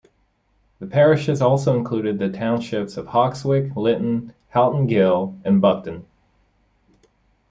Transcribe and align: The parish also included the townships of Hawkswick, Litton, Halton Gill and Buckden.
The 0.79 0.87
parish 0.87 1.29
also 1.29 1.77
included 1.77 2.17
the 2.17 2.31
townships 2.31 2.97
of 2.97 3.05
Hawkswick, 3.05 3.75
Litton, 3.75 4.33
Halton 4.49 4.87
Gill 4.87 5.37
and 5.45 5.61
Buckden. 5.61 6.05